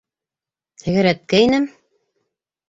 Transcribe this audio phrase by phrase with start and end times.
[0.83, 1.69] Тәгәрәткәйнем.